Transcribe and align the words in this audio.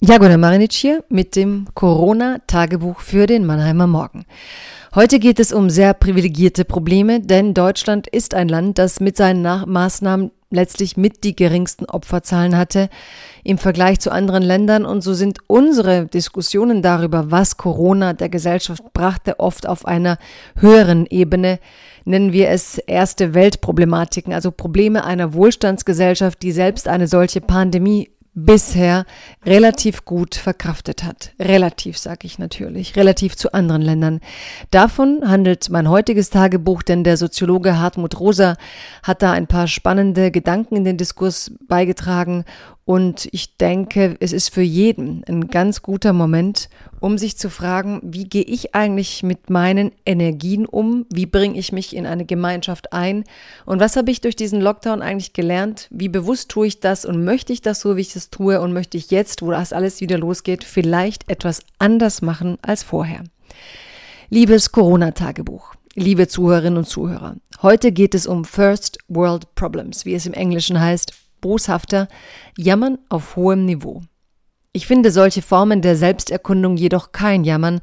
Jagoda 0.00 0.36
Marinic 0.36 0.74
hier 0.74 1.02
mit 1.08 1.34
dem 1.34 1.66
Corona-Tagebuch 1.74 3.00
für 3.00 3.26
den 3.26 3.44
Mannheimer 3.44 3.88
Morgen. 3.88 4.26
Heute 4.94 5.18
geht 5.18 5.40
es 5.40 5.52
um 5.52 5.70
sehr 5.70 5.92
privilegierte 5.92 6.64
Probleme, 6.64 7.18
denn 7.18 7.52
Deutschland 7.52 8.06
ist 8.06 8.32
ein 8.32 8.48
Land, 8.48 8.78
das 8.78 9.00
mit 9.00 9.16
seinen 9.16 9.42
Nach 9.42 9.66
Maßnahmen 9.66 10.30
letztlich 10.50 10.96
mit 10.96 11.24
die 11.24 11.34
geringsten 11.34 11.84
Opferzahlen 11.86 12.56
hatte 12.56 12.90
im 13.42 13.58
Vergleich 13.58 13.98
zu 13.98 14.12
anderen 14.12 14.44
Ländern. 14.44 14.86
Und 14.86 15.02
so 15.02 15.14
sind 15.14 15.40
unsere 15.48 16.06
Diskussionen 16.06 16.80
darüber, 16.80 17.32
was 17.32 17.56
Corona 17.56 18.12
der 18.12 18.28
Gesellschaft 18.28 18.84
brachte, 18.92 19.40
oft 19.40 19.66
auf 19.66 19.84
einer 19.84 20.18
höheren 20.54 21.06
Ebene. 21.06 21.58
Nennen 22.04 22.32
wir 22.32 22.50
es 22.50 22.78
erste 22.78 23.34
Weltproblematiken, 23.34 24.32
also 24.32 24.52
Probleme 24.52 25.04
einer 25.04 25.34
Wohlstandsgesellschaft, 25.34 26.40
die 26.40 26.52
selbst 26.52 26.86
eine 26.86 27.08
solche 27.08 27.40
Pandemie 27.40 28.10
bisher 28.44 29.04
relativ 29.44 30.04
gut 30.04 30.34
verkraftet 30.34 31.04
hat. 31.04 31.32
Relativ, 31.40 31.98
sage 31.98 32.26
ich 32.26 32.38
natürlich, 32.38 32.96
relativ 32.96 33.36
zu 33.36 33.52
anderen 33.52 33.82
Ländern. 33.82 34.20
Davon 34.70 35.22
handelt 35.28 35.70
mein 35.70 35.88
heutiges 35.88 36.30
Tagebuch, 36.30 36.82
denn 36.82 37.04
der 37.04 37.16
Soziologe 37.16 37.78
Hartmut 37.78 38.18
Rosa 38.20 38.56
hat 39.02 39.22
da 39.22 39.32
ein 39.32 39.46
paar 39.46 39.66
spannende 39.66 40.30
Gedanken 40.30 40.76
in 40.76 40.84
den 40.84 40.96
Diskurs 40.96 41.52
beigetragen 41.66 42.44
und 42.88 43.28
ich 43.32 43.58
denke, 43.58 44.16
es 44.18 44.32
ist 44.32 44.48
für 44.48 44.62
jeden 44.62 45.22
ein 45.28 45.48
ganz 45.48 45.82
guter 45.82 46.14
Moment, 46.14 46.70
um 47.00 47.18
sich 47.18 47.36
zu 47.36 47.50
fragen, 47.50 48.00
wie 48.02 48.24
gehe 48.24 48.44
ich 48.44 48.74
eigentlich 48.74 49.22
mit 49.22 49.50
meinen 49.50 49.92
Energien 50.06 50.64
um? 50.64 51.04
Wie 51.12 51.26
bringe 51.26 51.58
ich 51.58 51.70
mich 51.70 51.94
in 51.94 52.06
eine 52.06 52.24
Gemeinschaft 52.24 52.94
ein? 52.94 53.24
Und 53.66 53.78
was 53.78 53.96
habe 53.96 54.10
ich 54.10 54.22
durch 54.22 54.36
diesen 54.36 54.62
Lockdown 54.62 55.02
eigentlich 55.02 55.34
gelernt? 55.34 55.88
Wie 55.90 56.08
bewusst 56.08 56.48
tue 56.48 56.66
ich 56.66 56.80
das 56.80 57.04
und 57.04 57.22
möchte 57.22 57.52
ich 57.52 57.60
das 57.60 57.80
so, 57.80 57.98
wie 57.98 58.00
ich 58.00 58.14
das 58.14 58.30
tue? 58.30 58.58
Und 58.58 58.72
möchte 58.72 58.96
ich 58.96 59.10
jetzt, 59.10 59.42
wo 59.42 59.50
das 59.50 59.74
alles 59.74 60.00
wieder 60.00 60.16
losgeht, 60.16 60.64
vielleicht 60.64 61.28
etwas 61.28 61.60
anders 61.78 62.22
machen 62.22 62.56
als 62.62 62.84
vorher? 62.84 63.22
Liebes 64.30 64.72
Corona-Tagebuch. 64.72 65.74
Liebe 65.94 66.26
Zuhörerinnen 66.26 66.78
und 66.78 66.88
Zuhörer, 66.88 67.36
heute 67.60 67.92
geht 67.92 68.14
es 68.14 68.26
um 68.26 68.46
First 68.46 68.96
World 69.08 69.54
Problems, 69.56 70.06
wie 70.06 70.14
es 70.14 70.24
im 70.24 70.32
Englischen 70.32 70.80
heißt, 70.80 71.12
boshafter 71.40 72.08
Jammern 72.56 72.98
auf 73.08 73.36
hohem 73.36 73.64
Niveau. 73.64 74.02
Ich 74.72 74.86
finde 74.86 75.10
solche 75.10 75.42
Formen 75.42 75.82
der 75.82 75.96
Selbsterkundung 75.96 76.76
jedoch 76.76 77.12
kein 77.12 77.44
Jammern, 77.44 77.80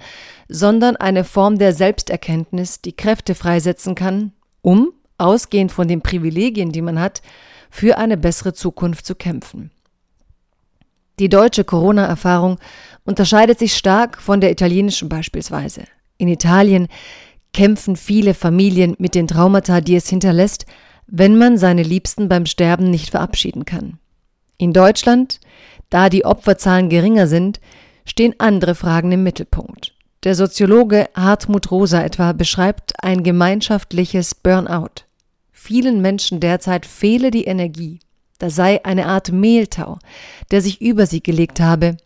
sondern 0.47 0.95
eine 0.95 1.23
Form 1.23 1.57
der 1.57 1.73
Selbsterkenntnis, 1.73 2.81
die 2.81 2.93
Kräfte 2.93 3.35
freisetzen 3.35 3.95
kann, 3.95 4.31
um, 4.61 4.93
ausgehend 5.17 5.71
von 5.71 5.87
den 5.87 6.01
Privilegien, 6.01 6.71
die 6.71 6.81
man 6.81 6.99
hat, 6.99 7.21
für 7.69 7.97
eine 7.97 8.17
bessere 8.17 8.53
Zukunft 8.53 9.05
zu 9.05 9.15
kämpfen. 9.15 9.71
Die 11.19 11.29
deutsche 11.29 11.63
Corona-Erfahrung 11.63 12.59
unterscheidet 13.05 13.59
sich 13.59 13.75
stark 13.75 14.21
von 14.21 14.41
der 14.41 14.51
italienischen 14.51 15.09
beispielsweise. 15.09 15.83
In 16.17 16.27
Italien 16.27 16.87
kämpfen 17.53 17.95
viele 17.95 18.33
Familien 18.33 18.95
mit 18.99 19.15
den 19.15 19.27
Traumata, 19.27 19.81
die 19.81 19.95
es 19.95 20.09
hinterlässt, 20.09 20.65
wenn 21.07 21.37
man 21.37 21.57
seine 21.57 21.83
Liebsten 21.83 22.29
beim 22.29 22.45
Sterben 22.45 22.89
nicht 22.89 23.09
verabschieden 23.11 23.65
kann. 23.65 23.99
In 24.57 24.73
Deutschland, 24.73 25.39
da 25.89 26.09
die 26.09 26.25
Opferzahlen 26.25 26.89
geringer 26.89 27.27
sind, 27.27 27.59
stehen 28.05 28.35
andere 28.37 28.75
Fragen 28.75 29.11
im 29.11 29.23
Mittelpunkt. 29.23 29.93
Der 30.23 30.35
Soziologe 30.35 31.07
Hartmut 31.13 31.69
Rosa 31.69 32.01
etwa 32.01 32.31
beschreibt 32.31 33.03
ein 33.03 33.23
gemeinschaftliches 33.23 34.33
Burnout. 34.33 35.05
Vielen 35.51 36.01
Menschen 36.01 36.39
derzeit 36.39 36.85
fehle 36.85 37.31
die 37.31 37.45
Energie. 37.45 37.99
Da 38.39 38.49
sei 38.49 38.83
eine 38.83 39.05
Art 39.05 39.31
Mehltau, 39.31 39.99
der 40.51 40.61
sich 40.61 40.81
über 40.81 41.05
sie 41.05 41.21
gelegt 41.21 41.59
habe. 41.59 41.97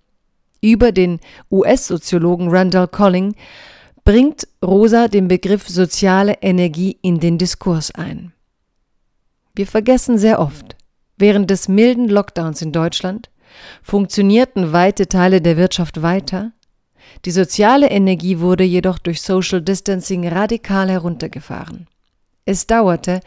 Über 0.62 0.92
den 0.92 1.20
US-Soziologen 1.50 2.50
Randall 2.50 2.88
Colling 2.88 3.36
bringt 4.04 4.48
Rosa 4.64 5.08
den 5.08 5.28
Begriff 5.28 5.68
soziale 5.68 6.38
Energie 6.42 6.98
in 7.02 7.20
den 7.20 7.38
Diskurs 7.38 7.92
ein. 7.92 8.34
Wir 9.60 9.68
vergessen 9.68 10.18
sehr 10.18 10.40
oft, 10.40 10.78
während 11.18 11.50
des 11.50 11.68
milden 11.68 12.08
Lockdowns 12.08 12.62
in 12.62 12.72
Deutschland 12.72 13.30
funktionierten 13.84 14.72
weite 14.72 15.10
Teile 15.10 15.42
der 15.42 15.58
Wirtschaft 15.58 16.02
weiter, 16.02 16.54
die 17.26 17.32
soziale 17.32 17.90
Energie 17.90 18.40
wurde 18.40 18.64
jedoch 18.64 19.00
durch 19.00 19.22
Social 19.22 19.62
Distancing 19.62 20.26
radikal 20.26 20.90
heruntergefahren. 20.90 21.90
Es 22.46 22.68
dauerte, 22.68 23.20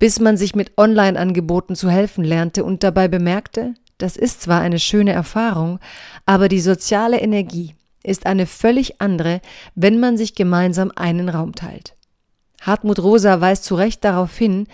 bis 0.00 0.18
man 0.18 0.36
sich 0.36 0.56
mit 0.56 0.76
Online-Angeboten 0.76 1.76
zu 1.76 1.88
helfen 1.88 2.24
lernte 2.24 2.64
und 2.64 2.82
dabei 2.82 3.06
bemerkte, 3.06 3.74
das 3.96 4.16
ist 4.16 4.42
zwar 4.42 4.62
eine 4.62 4.80
schöne 4.80 5.12
Erfahrung, 5.12 5.78
aber 6.24 6.48
die 6.48 6.60
soziale 6.60 7.20
Energie 7.20 7.76
ist 8.02 8.26
eine 8.26 8.46
völlig 8.46 9.00
andere, 9.00 9.40
wenn 9.76 10.00
man 10.00 10.16
sich 10.16 10.34
gemeinsam 10.34 10.90
einen 10.96 11.28
Raum 11.28 11.54
teilt. 11.54 11.94
Hartmut 12.60 12.98
Rosa 12.98 13.40
weist 13.40 13.62
zu 13.62 13.76
Recht 13.76 14.02
darauf 14.02 14.36
hin, 14.36 14.66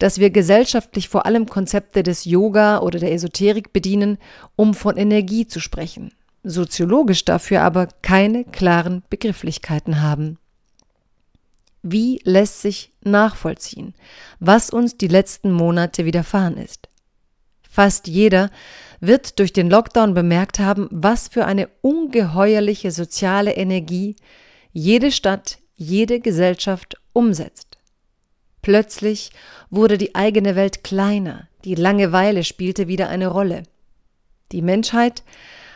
dass 0.00 0.18
wir 0.18 0.30
gesellschaftlich 0.30 1.08
vor 1.08 1.26
allem 1.26 1.46
Konzepte 1.46 2.02
des 2.02 2.24
Yoga 2.24 2.80
oder 2.80 2.98
der 2.98 3.12
Esoterik 3.12 3.72
bedienen, 3.72 4.18
um 4.56 4.74
von 4.74 4.96
Energie 4.96 5.46
zu 5.46 5.60
sprechen, 5.60 6.12
soziologisch 6.42 7.24
dafür 7.24 7.60
aber 7.60 7.86
keine 8.02 8.44
klaren 8.44 9.02
Begrifflichkeiten 9.10 10.02
haben. 10.02 10.38
Wie 11.82 12.20
lässt 12.24 12.62
sich 12.62 12.92
nachvollziehen, 13.02 13.94
was 14.38 14.70
uns 14.70 14.96
die 14.96 15.08
letzten 15.08 15.52
Monate 15.52 16.06
widerfahren 16.06 16.56
ist? 16.56 16.88
Fast 17.62 18.08
jeder 18.08 18.50
wird 19.00 19.38
durch 19.38 19.52
den 19.52 19.70
Lockdown 19.70 20.14
bemerkt 20.14 20.58
haben, 20.58 20.88
was 20.90 21.28
für 21.28 21.44
eine 21.44 21.68
ungeheuerliche 21.82 22.90
soziale 22.90 23.52
Energie 23.52 24.16
jede 24.72 25.12
Stadt, 25.12 25.58
jede 25.76 26.20
Gesellschaft 26.20 26.96
umsetzt. 27.12 27.69
Plötzlich 28.62 29.30
wurde 29.70 29.98
die 29.98 30.14
eigene 30.14 30.56
Welt 30.56 30.84
kleiner, 30.84 31.48
die 31.64 31.74
Langeweile 31.74 32.44
spielte 32.44 32.88
wieder 32.88 33.08
eine 33.08 33.28
Rolle. 33.28 33.62
Die 34.52 34.62
Menschheit 34.62 35.22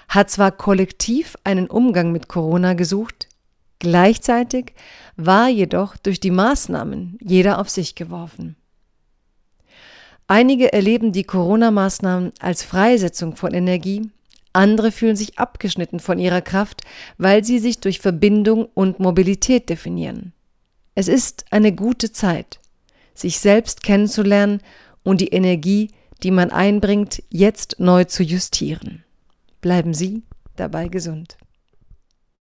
hat 0.09 0.31
zwar 0.31 0.53
kollektiv 0.53 1.37
einen 1.45 1.69
Umgang 1.69 2.13
mit 2.13 2.29
Corona 2.29 2.75
gesucht, 2.75 3.29
gleichzeitig 3.79 4.75
war 5.17 5.49
jedoch 5.49 5.97
durch 5.97 6.21
die 6.21 6.31
Maßnahmen 6.31 7.19
jeder 7.23 7.59
auf 7.59 7.71
sich 7.71 7.95
geworfen. 7.95 8.57
Einige 10.27 10.73
erleben 10.73 11.13
die 11.13 11.25
Corona-Maßnahmen 11.25 12.33
als 12.41 12.63
Freisetzung 12.63 13.37
von 13.37 13.53
Energie, 13.53 14.11
andere 14.55 14.93
fühlen 14.93 15.17
sich 15.17 15.39
abgeschnitten 15.39 16.01
von 16.01 16.19
ihrer 16.19 16.41
Kraft, 16.41 16.83
weil 17.19 17.45
sie 17.45 17.59
sich 17.59 17.81
durch 17.81 18.01
Verbindung 18.01 18.69
und 18.73 19.01
Mobilität 19.01 19.69
definieren. 19.69 20.33
Es 20.95 21.09
ist 21.09 21.45
eine 21.51 21.75
gute 21.75 22.13
Zeit, 22.13 22.61
sich 23.15 23.39
selbst 23.39 23.83
kennenzulernen 23.83 24.61
und 25.03 25.21
die 25.21 25.29
Energie, 25.29 25.91
die 26.23 26.31
man 26.31 26.51
einbringt, 26.51 27.23
jetzt 27.31 27.77
neu 27.79 28.05
zu 28.05 28.23
justieren. 28.23 29.05
Bleiben 29.61 29.95
Sie 29.95 30.23
dabei 30.57 30.89
gesund. 30.89 31.37